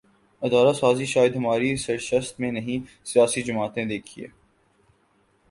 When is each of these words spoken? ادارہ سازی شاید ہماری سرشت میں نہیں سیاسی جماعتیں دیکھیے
ادارہ 0.41 0.71
سازی 0.73 1.05
شاید 1.05 1.35
ہماری 1.35 1.75
سرشت 1.77 2.39
میں 2.39 2.51
نہیں 2.51 2.85
سیاسی 3.05 3.41
جماعتیں 3.41 3.85
دیکھیے 3.85 4.27